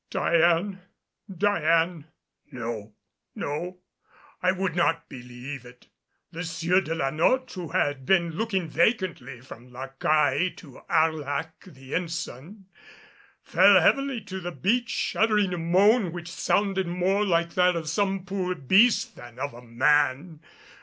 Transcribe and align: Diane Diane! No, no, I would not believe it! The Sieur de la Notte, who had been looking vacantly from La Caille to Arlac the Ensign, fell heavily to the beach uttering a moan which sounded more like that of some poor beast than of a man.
Diane 0.09 0.81
Diane! 1.31 2.05
No, 2.51 2.93
no, 3.35 3.77
I 4.41 4.51
would 4.51 4.75
not 4.75 5.07
believe 5.09 5.63
it! 5.63 5.89
The 6.31 6.43
Sieur 6.43 6.81
de 6.81 6.95
la 6.95 7.11
Notte, 7.11 7.51
who 7.53 7.67
had 7.67 8.03
been 8.03 8.31
looking 8.31 8.67
vacantly 8.67 9.41
from 9.41 9.67
La 9.71 9.89
Caille 9.99 10.55
to 10.55 10.81
Arlac 10.89 11.65
the 11.71 11.93
Ensign, 11.93 12.65
fell 13.43 13.79
heavily 13.79 14.21
to 14.21 14.39
the 14.39 14.51
beach 14.51 15.15
uttering 15.15 15.53
a 15.53 15.59
moan 15.59 16.11
which 16.11 16.31
sounded 16.31 16.87
more 16.87 17.23
like 17.23 17.53
that 17.53 17.75
of 17.75 17.87
some 17.87 18.25
poor 18.25 18.55
beast 18.55 19.15
than 19.15 19.37
of 19.37 19.53
a 19.53 19.61
man. 19.61 20.39